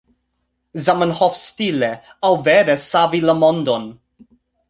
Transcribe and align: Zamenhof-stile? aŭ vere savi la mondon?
Zamenhof-stile? 0.85 1.91
aŭ 2.29 2.33
vere 2.49 2.79
savi 2.87 3.23
la 3.29 3.37
mondon? 3.45 3.89